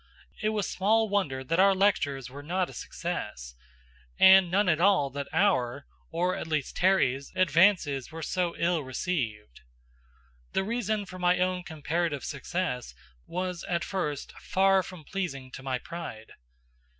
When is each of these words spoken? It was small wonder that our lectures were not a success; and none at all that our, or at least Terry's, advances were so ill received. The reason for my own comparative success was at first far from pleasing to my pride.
It 0.41 0.49
was 0.49 0.67
small 0.67 1.09
wonder 1.09 1.43
that 1.43 1.59
our 1.59 1.75
lectures 1.75 2.27
were 2.27 2.41
not 2.41 2.71
a 2.71 2.73
success; 2.73 3.53
and 4.17 4.49
none 4.49 4.67
at 4.67 4.81
all 4.81 5.11
that 5.11 5.27
our, 5.31 5.85
or 6.09 6.35
at 6.35 6.47
least 6.47 6.75
Terry's, 6.75 7.31
advances 7.35 8.11
were 8.11 8.23
so 8.23 8.55
ill 8.57 8.83
received. 8.83 9.61
The 10.53 10.63
reason 10.63 11.05
for 11.05 11.19
my 11.19 11.37
own 11.37 11.61
comparative 11.61 12.25
success 12.25 12.95
was 13.27 13.63
at 13.65 13.83
first 13.83 14.31
far 14.39 14.81
from 14.81 15.03
pleasing 15.03 15.51
to 15.51 15.61
my 15.61 15.77
pride. 15.77 16.31